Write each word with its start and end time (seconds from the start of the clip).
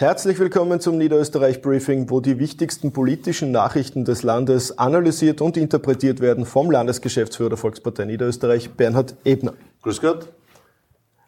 Herzlich 0.00 0.38
willkommen 0.38 0.78
zum 0.78 0.96
Niederösterreich 0.96 1.60
Briefing, 1.60 2.08
wo 2.08 2.20
die 2.20 2.38
wichtigsten 2.38 2.92
politischen 2.92 3.50
Nachrichten 3.50 4.04
des 4.04 4.22
Landes 4.22 4.78
analysiert 4.78 5.40
und 5.40 5.56
interpretiert 5.56 6.20
werden 6.20 6.46
vom 6.46 6.70
Landesgeschäftsführer 6.70 7.48
der 7.48 7.58
Volkspartei 7.58 8.04
Niederösterreich, 8.04 8.70
Bernhard 8.70 9.16
Ebner. 9.24 9.54
Grüß 9.82 10.00
Gott. 10.00 10.28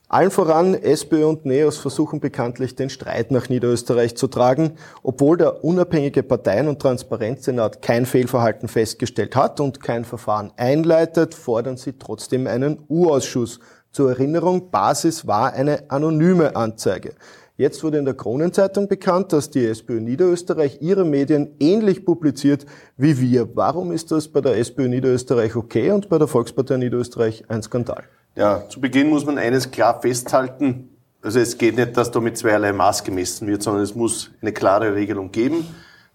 Allen 0.08 0.30
voran, 0.30 0.74
SPÖ 0.74 1.26
und 1.26 1.46
NEOS 1.46 1.78
versuchen 1.78 2.20
bekanntlich 2.20 2.76
den 2.76 2.90
Streit 2.90 3.32
nach 3.32 3.48
Niederösterreich 3.48 4.16
zu 4.16 4.28
tragen, 4.28 4.76
obwohl 5.02 5.36
der 5.36 5.64
unabhängige 5.64 6.22
Parteien- 6.22 6.68
und 6.68 6.80
Transparenzsenat 6.80 7.82
kein 7.82 8.06
Fehlverhalten 8.06 8.68
festgestellt 8.68 9.34
hat 9.34 9.58
und 9.58 9.82
kein 9.82 10.04
Verfahren 10.04 10.52
einleitet, 10.56 11.34
fordern 11.34 11.76
sie 11.76 11.94
trotzdem 11.98 12.46
einen 12.46 12.78
U-Ausschuss. 12.88 13.58
Zur 13.90 14.10
Erinnerung, 14.10 14.70
Basis 14.70 15.26
war 15.26 15.54
eine 15.54 15.90
anonyme 15.90 16.54
Anzeige. 16.54 17.14
Jetzt 17.60 17.84
wurde 17.84 17.98
in 17.98 18.06
der 18.06 18.14
Kronenzeitung 18.14 18.88
bekannt, 18.88 19.34
dass 19.34 19.50
die 19.50 19.66
SPÖ 19.66 20.00
Niederösterreich 20.00 20.78
ihre 20.80 21.04
Medien 21.04 21.56
ähnlich 21.60 22.06
publiziert 22.06 22.64
wie 22.96 23.20
wir. 23.20 23.54
Warum 23.54 23.92
ist 23.92 24.10
das 24.12 24.28
bei 24.28 24.40
der 24.40 24.56
SPÖ 24.56 24.88
Niederösterreich 24.88 25.54
okay 25.56 25.90
und 25.90 26.08
bei 26.08 26.16
der 26.16 26.26
Volkspartei 26.26 26.78
Niederösterreich 26.78 27.44
ein 27.48 27.62
Skandal? 27.62 28.04
Ja, 28.34 28.66
zu 28.70 28.80
Beginn 28.80 29.10
muss 29.10 29.26
man 29.26 29.36
eines 29.36 29.70
klar 29.70 30.00
festhalten. 30.00 30.88
Also 31.20 31.38
es 31.38 31.58
geht 31.58 31.76
nicht, 31.76 31.98
dass 31.98 32.10
da 32.10 32.18
mit 32.20 32.38
zweierlei 32.38 32.72
Maß 32.72 33.04
gemessen 33.04 33.46
wird, 33.46 33.62
sondern 33.62 33.82
es 33.82 33.94
muss 33.94 34.30
eine 34.40 34.52
klare 34.52 34.94
Regelung 34.94 35.30
geben. 35.30 35.66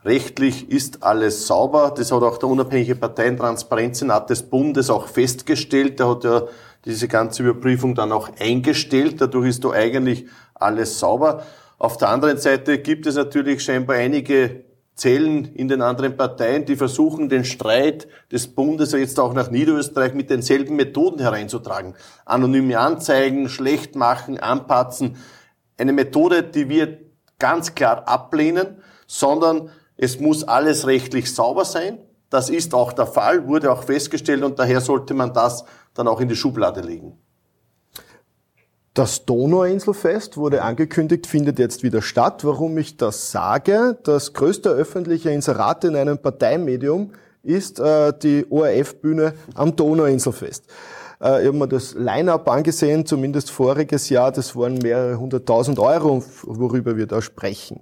Rechtlich 0.03 0.71
ist 0.71 1.03
alles 1.03 1.45
sauber. 1.45 1.93
Das 1.95 2.11
hat 2.11 2.23
auch 2.23 2.39
der 2.39 2.49
unabhängige 2.49 2.95
Parteientransparenzsenat 2.95 4.31
des 4.31 4.41
Bundes 4.41 4.89
auch 4.89 5.07
festgestellt. 5.07 5.99
Der 5.99 6.09
hat 6.09 6.23
ja 6.23 6.41
diese 6.85 7.07
ganze 7.07 7.43
Überprüfung 7.43 7.93
dann 7.93 8.11
auch 8.11 8.29
eingestellt. 8.39 9.21
Dadurch 9.21 9.49
ist 9.49 9.63
da 9.63 9.71
eigentlich 9.71 10.25
alles 10.55 10.99
sauber. 10.99 11.43
Auf 11.77 11.97
der 11.97 12.09
anderen 12.09 12.37
Seite 12.37 12.79
gibt 12.79 13.05
es 13.05 13.15
natürlich 13.15 13.63
scheinbar 13.63 13.97
einige 13.97 14.65
Zellen 14.95 15.53
in 15.53 15.67
den 15.67 15.81
anderen 15.81 16.15
Parteien, 16.15 16.65
die 16.65 16.77
versuchen, 16.77 17.27
den 17.27 17.43
Streit 17.43 18.07
des 18.31 18.47
Bundes 18.47 18.93
jetzt 18.93 19.19
auch 19.19 19.33
nach 19.33 19.51
Niederösterreich 19.51 20.13
mit 20.13 20.29
denselben 20.29 20.77
Methoden 20.77 21.19
hereinzutragen. 21.19 21.95
Anonyme 22.23 22.79
Anzeigen, 22.79 23.49
schlecht 23.49 23.95
machen, 23.95 24.39
anpatzen. 24.39 25.17
Eine 25.77 25.91
Methode, 25.91 26.43
die 26.43 26.69
wir 26.69 26.99
ganz 27.39 27.75
klar 27.75 28.07
ablehnen, 28.07 28.77
sondern 29.05 29.69
es 29.97 30.21
muss 30.21 30.45
alles 30.45 30.87
rechtlich 30.87 31.33
sauber 31.33 31.65
sein. 31.65 31.99
Das 32.29 32.49
ist 32.49 32.73
auch 32.73 32.93
der 32.93 33.05
Fall, 33.05 33.47
wurde 33.47 33.71
auch 33.71 33.83
festgestellt 33.83 34.43
und 34.43 34.59
daher 34.59 34.79
sollte 34.79 35.13
man 35.13 35.33
das 35.33 35.65
dann 35.93 36.07
auch 36.07 36.21
in 36.21 36.29
die 36.29 36.35
Schublade 36.35 36.81
legen. 36.81 37.19
Das 38.95 39.25
Donauinselfest 39.25 40.37
wurde 40.37 40.61
angekündigt, 40.61 41.27
findet 41.27 41.59
jetzt 41.59 41.83
wieder 41.83 42.01
statt. 42.01 42.45
Warum 42.45 42.77
ich 42.77 42.95
das 42.95 43.29
sage? 43.29 43.97
Das 44.03 44.31
größte 44.31 44.69
öffentliche 44.69 45.31
Inserat 45.31 45.83
in 45.83 45.97
einem 45.97 46.17
Parteimedium 46.17 47.11
ist 47.43 47.81
äh, 47.81 48.13
die 48.17 48.45
ORF-Bühne 48.49 49.33
am 49.53 49.75
Donauinselfest. 49.75 50.63
Äh, 51.21 51.41
ich 51.41 51.47
habe 51.47 51.57
mir 51.57 51.67
das 51.67 51.93
Line-Up 51.93 52.49
angesehen, 52.49 53.05
zumindest 53.05 53.51
voriges 53.51 54.09
Jahr, 54.09 54.31
das 54.31 54.55
waren 54.55 54.77
mehrere 54.79 55.19
hunderttausend 55.19 55.79
Euro, 55.79 56.23
worüber 56.43 56.97
wir 56.97 57.07
da 57.07 57.21
sprechen. 57.21 57.81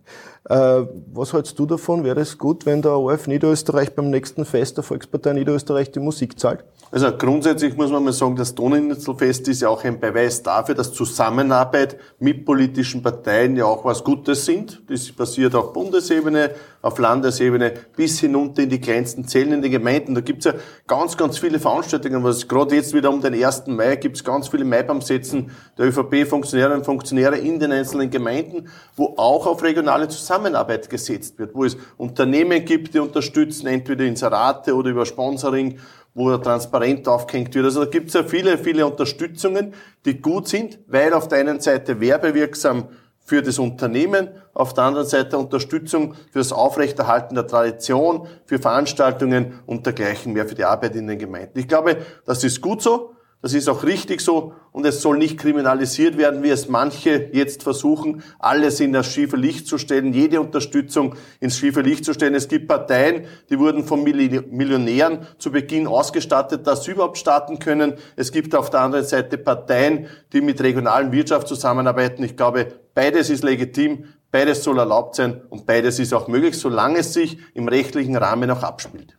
Äh, 0.49 0.83
was 1.13 1.31
hältst 1.31 1.57
du 1.57 1.65
davon? 1.65 2.03
Wäre 2.03 2.19
es 2.19 2.37
gut, 2.37 2.65
wenn 2.65 2.81
der 2.81 2.91
ORF 2.93 3.27
Niederösterreich 3.27 3.95
beim 3.95 4.09
nächsten 4.09 4.43
Fest 4.43 4.75
der 4.75 4.83
Volkspartei 4.83 5.33
Niederösterreich 5.33 5.91
die 5.91 5.99
Musik 5.99 6.37
zahlt? 6.37 6.65
Also 6.91 7.11
grundsätzlich 7.17 7.75
muss 7.75 7.89
man 7.89 8.03
mal 8.03 8.13
sagen, 8.13 8.35
das 8.35 8.53
Donauinselfest 8.53 9.47
ist 9.47 9.61
ja 9.63 9.69
auch 9.69 9.83
ein 9.83 9.99
Beweis 9.99 10.43
dafür, 10.43 10.75
dass 10.75 10.93
Zusammenarbeit 10.93 11.97
mit 12.19 12.45
politischen 12.45 13.01
Parteien 13.01 13.55
ja 13.55 13.65
auch 13.65 13.83
was 13.83 14.03
Gutes 14.03 14.45
sind. 14.45 14.83
Das 14.87 15.11
passiert 15.11 15.55
auf 15.55 15.73
Bundesebene, 15.73 16.51
auf 16.83 16.99
Landesebene, 16.99 17.73
bis 17.95 18.19
hinunter 18.19 18.61
in 18.61 18.69
die 18.69 18.79
kleinsten 18.79 19.27
Zellen 19.27 19.53
in 19.53 19.61
den 19.63 19.71
Gemeinden. 19.71 20.13
Da 20.13 20.21
gibt's 20.21 20.45
ja 20.45 20.53
ganz, 20.85 21.17
ganz 21.17 21.39
viele 21.39 21.57
Veranstaltungen. 21.57 22.23
Was 22.23 22.47
gerade 22.47 22.75
jetzt 22.75 22.93
wieder 22.93 23.09
um 23.09 23.21
den 23.23 23.33
1. 23.33 23.67
Mai 23.67 23.95
gibt's 23.95 24.23
ganz 24.23 24.47
viele 24.47 24.65
Maibaumsätzen 24.65 25.51
der 25.77 25.87
ÖVP-Funktionäre 25.87 26.73
und 26.73 26.85
Funktionäre 26.85 27.37
in 27.37 27.59
den 27.59 27.71
einzelnen 27.71 28.09
Gemeinden, 28.09 28.69
wo 28.95 29.15
auch 29.17 29.47
auf 29.47 29.63
regionale 29.63 30.07
Zusammenarbeit 30.07 30.89
gesetzt 30.89 31.39
wird, 31.39 31.55
wo 31.55 31.65
es 31.65 31.77
Unternehmen 31.97 32.63
gibt, 32.65 32.93
die 32.93 32.99
unterstützen, 32.99 33.67
entweder 33.67 34.05
Inserate 34.05 34.75
oder 34.75 34.91
über 34.91 35.05
Sponsoring 35.05 35.79
wo 36.15 36.29
er 36.29 36.41
transparent 36.41 37.07
aufgehängt 37.07 37.55
wird. 37.55 37.65
Also 37.65 37.85
da 37.85 37.89
gibt 37.89 38.09
es 38.09 38.13
ja 38.13 38.23
viele, 38.23 38.57
viele 38.57 38.85
Unterstützungen, 38.85 39.73
die 40.05 40.21
gut 40.21 40.47
sind, 40.47 40.79
weil 40.87 41.13
auf 41.13 41.27
der 41.27 41.39
einen 41.39 41.59
Seite 41.59 41.99
werbewirksam 41.99 42.89
für 43.23 43.41
das 43.41 43.59
Unternehmen, 43.59 44.29
auf 44.53 44.73
der 44.73 44.83
anderen 44.83 45.07
Seite 45.07 45.37
Unterstützung 45.37 46.13
für 46.31 46.39
das 46.39 46.51
Aufrechterhalten 46.51 47.35
der 47.35 47.47
Tradition, 47.47 48.27
für 48.45 48.59
Veranstaltungen 48.59 49.59
und 49.65 49.85
dergleichen 49.85 50.33
mehr 50.33 50.47
für 50.47 50.55
die 50.55 50.65
Arbeit 50.65 50.95
in 50.95 51.07
den 51.07 51.19
Gemeinden. 51.19 51.57
Ich 51.57 51.67
glaube, 51.67 51.97
das 52.25 52.43
ist 52.43 52.61
gut 52.61 52.81
so. 52.81 53.13
Das 53.43 53.53
ist 53.53 53.67
auch 53.67 53.83
richtig 53.83 54.21
so 54.21 54.53
und 54.71 54.85
es 54.85 55.01
soll 55.01 55.17
nicht 55.17 55.37
kriminalisiert 55.37 56.17
werden, 56.17 56.43
wie 56.43 56.49
es 56.49 56.69
manche 56.69 57.29
jetzt 57.33 57.61
versuchen, 57.61 58.23
alles 58.39 58.79
in 58.79 58.93
das 58.93 59.07
schiefe 59.07 59.35
Licht 59.35 59.67
zu 59.67 59.77
stellen, 59.77 60.13
jede 60.13 60.39
Unterstützung 60.39 61.15
ins 61.41 61.57
schiefe 61.57 61.81
Licht 61.81 62.05
zu 62.05 62.13
stellen. 62.13 62.35
Es 62.35 62.47
gibt 62.47 62.69
Parteien, 62.69 63.25
die 63.49 63.59
wurden 63.59 63.83
von 63.83 64.01
Millionären 64.01 65.27
zu 65.39 65.51
Beginn 65.51 65.87
ausgestattet, 65.87 66.65
dass 66.65 66.85
sie 66.85 66.91
überhaupt 66.91 67.17
starten 67.17 67.59
können. 67.59 67.95
Es 68.15 68.31
gibt 68.31 68.55
auf 68.55 68.69
der 68.69 68.79
anderen 68.79 69.03
Seite 69.03 69.37
Parteien, 69.37 70.07
die 70.31 70.39
mit 70.39 70.61
regionalen 70.63 71.11
Wirtschaft 71.11 71.49
zusammenarbeiten. 71.49 72.23
Ich 72.23 72.37
glaube, 72.37 72.67
beides 72.93 73.29
ist 73.29 73.43
legitim, 73.43 74.05
beides 74.31 74.63
soll 74.63 74.79
erlaubt 74.79 75.15
sein 75.15 75.41
und 75.49 75.65
beides 75.65 75.99
ist 75.99 76.13
auch 76.13 76.27
möglich, 76.27 76.57
solange 76.57 76.99
es 76.99 77.13
sich 77.13 77.37
im 77.53 77.67
rechtlichen 77.67 78.15
Rahmen 78.15 78.49
auch 78.51 78.63
abspielt. 78.63 79.17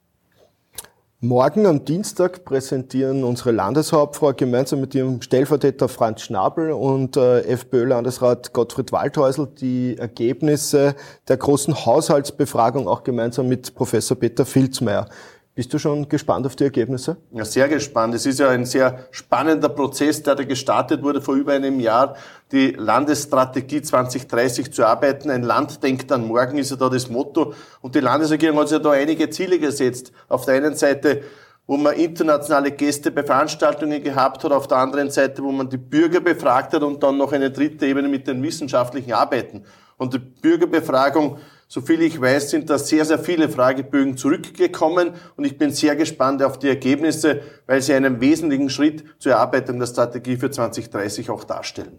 Morgen 1.24 1.64
am 1.64 1.86
Dienstag 1.86 2.44
präsentieren 2.44 3.24
unsere 3.24 3.50
Landeshauptfrau 3.50 4.34
gemeinsam 4.34 4.82
mit 4.82 4.94
ihrem 4.94 5.22
Stellvertreter 5.22 5.88
Franz 5.88 6.20
Schnabel 6.20 6.70
und 6.72 7.16
äh, 7.16 7.40
FPÖ-Landesrat 7.44 8.52
Gottfried 8.52 8.92
Waldhäusl 8.92 9.48
die 9.58 9.96
Ergebnisse 9.96 10.94
der 11.26 11.38
großen 11.38 11.86
Haushaltsbefragung 11.86 12.86
auch 12.88 13.04
gemeinsam 13.04 13.48
mit 13.48 13.74
Professor 13.74 14.18
Peter 14.18 14.44
Filzmeier. 14.44 15.08
Bist 15.56 15.72
du 15.72 15.78
schon 15.78 16.09
gespannt 16.09 16.47
auf 16.47 16.56
die 16.56 16.65
Ergebnisse? 16.65 17.16
Ja, 17.31 17.44
sehr 17.44 17.69
gespannt. 17.69 18.12
Es 18.12 18.26
ist 18.26 18.41
ja 18.41 18.48
ein 18.48 18.65
sehr 18.65 19.06
spannender 19.12 19.69
Prozess, 19.69 20.20
der 20.20 20.34
da 20.34 20.42
gestartet 20.42 21.00
wurde 21.04 21.22
vor 21.22 21.37
über 21.37 21.53
einem 21.53 21.78
Jahr, 21.78 22.16
die 22.50 22.72
Landesstrategie 22.72 23.81
2030 23.81 24.72
zu 24.72 24.84
arbeiten. 24.84 25.31
Ein 25.31 25.44
Land 25.44 25.81
denkt 25.84 26.10
an 26.10 26.26
morgen, 26.26 26.59
ist 26.59 26.72
ja 26.72 26.76
da 26.76 26.88
das 26.88 27.09
Motto. 27.09 27.54
Und 27.81 27.94
die 27.94 28.00
Landesregierung 28.00 28.59
hat 28.59 28.69
sich 28.69 28.78
ja 28.78 28.82
da 28.82 28.91
einige 28.91 29.31
Ziele 29.31 29.60
gesetzt. 29.60 30.10
Auf 30.28 30.44
der 30.44 30.54
einen 30.54 30.75
Seite 30.75 31.22
wo 31.66 31.78
man 31.78 31.94
internationale 31.94 32.72
Gäste 32.72 33.10
bei 33.10 33.22
Veranstaltungen 33.22 34.03
gehabt 34.03 34.44
hat, 34.44 34.53
auf 34.53 34.69
der 34.69 34.78
anderen 34.78 35.10
Seite, 35.10 35.42
wo 35.42 35.50
man 35.50 35.71
die 35.71 35.78
Bürger 35.78 36.21
befragt 36.21 36.75
hat 36.75 36.82
und 36.82 37.03
dann 37.03 37.16
noch 37.16 37.32
eine 37.32 37.50
dritte 37.50 37.86
Ebene 37.86 38.09
mit 38.09 38.26
den 38.26 38.42
wissenschaftlichen 38.42 39.15
Arbeiten. 39.15 39.65
Und 39.97 40.12
die 40.12 40.19
Bürgerbefragung 40.19 41.38
Soviel 41.74 42.02
ich 42.02 42.20
weiß, 42.20 42.50
sind 42.50 42.70
da 42.70 42.78
sehr, 42.78 43.04
sehr 43.04 43.18
viele 43.18 43.48
Fragebögen 43.48 44.16
zurückgekommen 44.16 45.14
und 45.36 45.44
ich 45.44 45.58
bin 45.58 45.72
sehr 45.72 45.96
gespannt 45.96 46.40
auf 46.40 46.56
die 46.56 46.68
Ergebnisse, 46.68 47.40
weil 47.66 47.82
sie 47.82 47.94
einen 47.94 48.20
wesentlichen 48.20 48.70
Schritt 48.70 49.02
zur 49.18 49.32
Erarbeitung 49.32 49.80
der 49.80 49.88
Strategie 49.88 50.36
für 50.36 50.52
2030 50.52 51.30
auch 51.30 51.42
darstellen. 51.42 51.98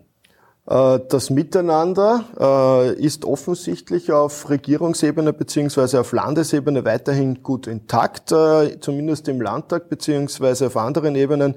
Äh, 0.65 1.01
das 1.09 1.29
Miteinander 1.29 2.23
äh, 2.39 3.03
ist 3.03 3.25
offensichtlich 3.25 4.13
auf 4.13 4.49
Regierungsebene 4.49 5.33
beziehungsweise 5.33 5.99
auf 5.99 6.13
Landesebene 6.13 6.85
weiterhin 6.85 7.43
gut 7.43 7.67
intakt, 7.67 8.31
äh, 8.31 8.79
zumindest 8.79 9.27
im 9.27 9.41
Landtag 9.41 9.89
beziehungsweise 9.89 10.67
auf 10.67 10.77
anderen 10.77 11.15
Ebenen 11.15 11.55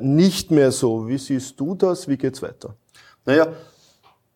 nicht 0.00 0.50
mehr 0.50 0.72
so. 0.72 1.06
Wie 1.06 1.18
siehst 1.18 1.60
du 1.60 1.74
das? 1.74 2.08
Wie 2.08 2.16
geht's 2.16 2.40
weiter? 2.40 2.76
Naja, 3.26 3.48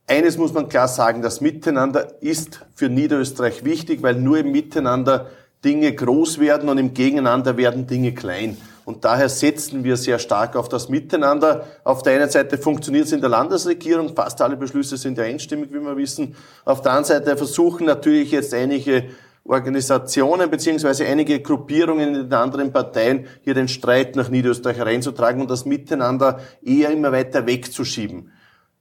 eines 0.06 0.36
muss 0.36 0.52
man 0.52 0.68
klar 0.68 0.88
sagen, 0.88 1.22
das 1.22 1.40
Miteinander 1.40 2.22
ist 2.22 2.60
für 2.74 2.88
Niederösterreich 2.88 3.64
wichtig, 3.64 4.02
weil 4.02 4.14
nur 4.14 4.38
im 4.38 4.52
Miteinander 4.52 5.30
Dinge 5.64 5.92
groß 5.92 6.38
werden 6.38 6.68
und 6.68 6.78
im 6.78 6.94
Gegeneinander 6.94 7.56
werden 7.56 7.86
Dinge 7.86 8.12
klein. 8.14 8.56
Und 8.84 9.04
daher 9.04 9.28
setzen 9.28 9.82
wir 9.82 9.96
sehr 9.96 10.20
stark 10.20 10.54
auf 10.54 10.68
das 10.68 10.88
Miteinander. 10.88 11.66
Auf 11.82 12.02
der 12.02 12.14
einen 12.14 12.30
Seite 12.30 12.56
funktioniert 12.56 13.06
es 13.06 13.12
in 13.12 13.20
der 13.20 13.30
Landesregierung, 13.30 14.14
fast 14.14 14.40
alle 14.40 14.56
Beschlüsse 14.56 14.96
sind 14.96 15.18
ja 15.18 15.24
einstimmig, 15.24 15.72
wie 15.72 15.80
wir 15.80 15.96
wissen. 15.96 16.36
Auf 16.64 16.82
der 16.82 16.92
anderen 16.92 17.24
Seite 17.24 17.36
versuchen 17.36 17.86
natürlich 17.86 18.30
jetzt 18.30 18.54
einige 18.54 19.06
Organisationen 19.42 20.50
beziehungsweise 20.50 21.04
einige 21.04 21.40
Gruppierungen 21.40 22.14
in 22.14 22.14
den 22.14 22.32
anderen 22.32 22.72
Parteien 22.72 23.26
hier 23.42 23.54
den 23.54 23.66
Streit 23.68 24.14
nach 24.14 24.28
Niederösterreich 24.28 24.76
hereinzutragen 24.76 25.40
und 25.40 25.50
das 25.50 25.64
Miteinander 25.64 26.40
eher 26.64 26.90
immer 26.90 27.10
weiter 27.10 27.46
wegzuschieben. 27.46 28.30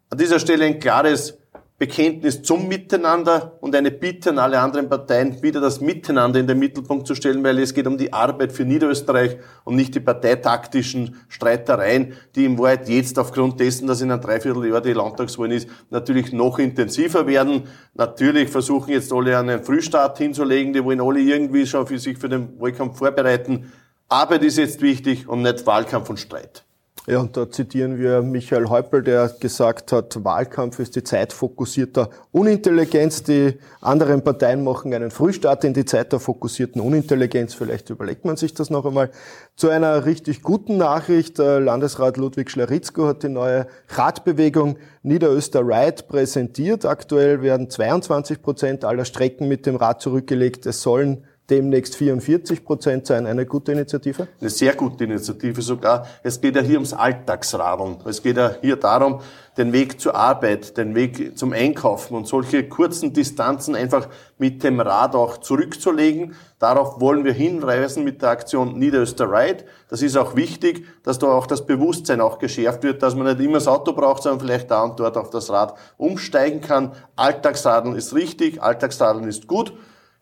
An 0.09 0.19
dieser 0.19 0.39
Stelle 0.39 0.65
ein 0.65 0.79
klares 0.79 1.39
Bekenntnis 1.79 2.43
zum 2.43 2.67
Miteinander 2.67 3.57
und 3.59 3.75
eine 3.75 3.89
Bitte 3.89 4.29
an 4.29 4.37
alle 4.37 4.59
anderen 4.59 4.87
Parteien, 4.87 5.41
wieder 5.41 5.59
das 5.59 5.81
Miteinander 5.81 6.39
in 6.39 6.45
den 6.45 6.59
Mittelpunkt 6.59 7.07
zu 7.07 7.15
stellen, 7.15 7.43
weil 7.43 7.57
es 7.57 7.73
geht 7.73 7.87
um 7.87 7.97
die 7.97 8.13
Arbeit 8.13 8.53
für 8.53 8.65
Niederösterreich 8.65 9.37
und 9.63 9.75
nicht 9.75 9.95
die 9.95 9.99
parteitaktischen 9.99 11.19
Streitereien, 11.27 12.13
die 12.35 12.45
im 12.45 12.57
Wahrheit 12.59 12.87
jetzt 12.87 13.17
aufgrund 13.17 13.59
dessen, 13.59 13.87
dass 13.87 13.99
in 13.99 14.11
einem 14.11 14.21
Dreivierteljahr 14.21 14.79
die 14.79 14.93
Landtagswahlen 14.93 15.51
ist, 15.51 15.67
natürlich 15.89 16.31
noch 16.31 16.59
intensiver 16.59 17.25
werden. 17.25 17.63
Natürlich 17.95 18.49
versuchen 18.49 18.91
jetzt 18.91 19.11
alle 19.11 19.37
einen 19.37 19.63
Frühstart 19.63 20.19
hinzulegen, 20.19 20.71
die 20.71 20.83
wollen 20.83 21.01
alle 21.01 21.19
irgendwie 21.19 21.65
schon 21.65 21.87
für 21.87 21.97
sich 21.97 22.19
für 22.19 22.29
den 22.29 22.57
Wahlkampf 22.59 22.99
vorbereiten. 22.99 23.73
Arbeit 24.07 24.43
ist 24.43 24.59
jetzt 24.59 24.81
wichtig 24.81 25.27
und 25.27 25.41
nicht 25.41 25.65
Wahlkampf 25.65 26.09
und 26.11 26.19
Streit. 26.19 26.63
Ja, 27.07 27.19
und 27.19 27.37
da 27.37 27.51
zitieren 27.51 27.99
wir 27.99 28.23
Michael 28.23 28.67
Häupl, 28.67 29.03
der 29.03 29.29
gesagt 29.39 29.91
hat, 29.91 30.23
Wahlkampf 30.23 30.79
ist 30.79 30.95
die 30.95 31.03
Zeit 31.03 31.33
fokussierter 31.33 32.09
Unintelligenz. 32.31 33.21
Die 33.21 33.59
anderen 33.79 34.23
Parteien 34.23 34.63
machen 34.63 34.91
einen 34.91 35.11
Frühstart 35.11 35.63
in 35.65 35.75
die 35.75 35.85
Zeit 35.85 36.13
der 36.13 36.19
fokussierten 36.19 36.81
Unintelligenz. 36.81 37.53
Vielleicht 37.53 37.91
überlegt 37.91 38.25
man 38.25 38.37
sich 38.37 38.55
das 38.55 38.71
noch 38.71 38.87
einmal. 38.87 39.11
Zu 39.55 39.69
einer 39.69 40.05
richtig 40.05 40.41
guten 40.41 40.77
Nachricht. 40.77 41.37
Landesrat 41.37 42.17
Ludwig 42.17 42.49
Schleritzko 42.49 43.05
hat 43.05 43.21
die 43.21 43.29
neue 43.29 43.67
Radbewegung 43.89 44.77
Niederösterreich 45.03 46.07
präsentiert. 46.07 46.85
Aktuell 46.85 47.43
werden 47.43 47.69
22 47.69 48.41
Prozent 48.41 48.83
aller 48.83 49.05
Strecken 49.05 49.47
mit 49.47 49.67
dem 49.67 49.75
Rad 49.75 50.01
zurückgelegt. 50.01 50.65
Es 50.65 50.81
sollen 50.81 51.23
demnächst 51.49 51.95
44 51.95 52.65
Prozent 52.65 53.05
sein. 53.05 53.27
Eine 53.27 53.45
gute 53.45 53.71
Initiative? 53.71 54.27
Eine 54.39 54.49
sehr 54.49 54.73
gute 54.73 55.03
Initiative 55.03 55.61
sogar. 55.61 56.07
Es 56.23 56.41
geht 56.41 56.55
ja 56.55 56.61
hier 56.61 56.75
ums 56.75 56.93
Alltagsradeln. 56.93 57.97
Es 58.05 58.21
geht 58.23 58.37
ja 58.37 58.55
hier 58.61 58.77
darum, 58.77 59.21
den 59.57 59.71
Weg 59.71 60.01
zur 60.01 60.15
Arbeit, 60.15 60.75
den 60.77 60.95
Weg 60.95 61.37
zum 61.37 61.53
Einkaufen 61.53 62.15
und 62.15 62.27
solche 62.27 62.67
kurzen 62.67 63.13
Distanzen 63.13 63.75
einfach 63.75 64.09
mit 64.37 64.63
dem 64.63 64.79
Rad 64.79 65.15
auch 65.15 65.37
zurückzulegen. 65.37 66.35
Darauf 66.59 66.99
wollen 66.99 67.23
wir 67.23 67.33
hinreisen 67.33 68.03
mit 68.03 68.21
der 68.21 68.29
Aktion 68.29 68.77
Niederösterreich. 68.79 69.63
Das 69.87 70.01
ist 70.01 70.17
auch 70.17 70.35
wichtig, 70.35 70.85
dass 71.03 71.19
da 71.19 71.27
auch 71.27 71.47
das 71.47 71.65
Bewusstsein 71.65 72.21
auch 72.21 72.39
geschärft 72.39 72.83
wird, 72.83 73.03
dass 73.03 73.15
man 73.15 73.27
nicht 73.27 73.39
immer 73.39 73.55
das 73.55 73.67
Auto 73.67 73.93
braucht, 73.93 74.23
sondern 74.23 74.41
vielleicht 74.41 74.71
da 74.71 74.83
und 74.83 74.99
dort 74.99 75.15
auf 75.15 75.29
das 75.29 75.49
Rad 75.49 75.75
umsteigen 75.97 76.61
kann. 76.61 76.91
Alltagsradeln 77.15 77.95
ist 77.95 78.13
richtig, 78.13 78.61
Alltagsradeln 78.61 79.27
ist 79.27 79.47
gut. 79.47 79.73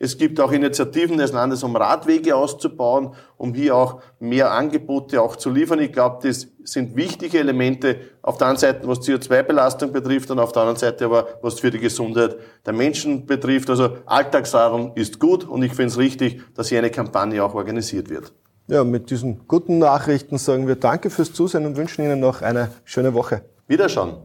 Es 0.04 0.18
gibt 0.18 0.38
auch 0.42 0.52
Initiativen 0.52 1.18
des 1.18 1.32
Landes, 1.32 1.64
um 1.64 1.78
Radwege 1.78 2.36
auszubauen, 2.36 3.16
um 3.38 3.54
hier 3.54 3.74
auch 3.74 4.02
mehr 4.20 4.52
Angebote 4.52 5.22
auch 5.22 5.38
zu 5.38 5.50
liefern. 5.50 5.80
Ich 5.80 5.94
glaube, 5.94 6.28
das 6.28 6.46
sind 6.66 6.98
wichtige 6.98 7.40
Elemente 7.40 8.02
auf 8.22 8.38
der 8.38 8.48
einen 8.48 8.58
Seite, 8.58 8.86
was 8.86 9.00
CO2-Belastung 9.00 9.94
betrifft 9.94 10.30
und 10.30 10.40
auf 10.40 10.52
der 10.52 10.64
anderen 10.64 10.78
Seite 10.78 11.06
aber, 11.06 11.40
was 11.42 11.62
für 11.62 11.72
die 11.72 11.80
Gesundheit 11.80 12.36
der 12.66 12.74
Menschen 12.74 13.26
betrifft. 13.26 13.70
Also 13.70 13.96
Alltagsradeln 14.06 14.92
ist 14.96 15.22
gut 15.22 15.46
und 15.46 15.64
ich 15.64 15.72
finde 15.72 15.94
es 15.94 15.98
richtig, 15.98 16.42
dass 16.54 16.68
hier 16.68 16.80
eine 16.80 16.92
Kampagne 16.92 17.42
auch 17.42 17.54
organisiert 17.54 18.10
wird. 18.10 18.34
Ja, 18.68 18.84
mit 18.84 19.10
diesen 19.10 19.48
guten 19.48 19.80
Nachrichten 19.80 20.38
sagen 20.38 20.68
wir 20.68 20.76
Danke 20.76 21.12
fürs 21.12 21.32
Zusehen 21.32 21.66
und 21.66 21.78
wünschen 21.78 22.04
Ihnen 22.04 22.20
noch 22.20 22.42
eine 22.42 22.72
schöne 22.84 23.14
Woche. 23.14 23.46
Wiederschauen. 23.68 24.18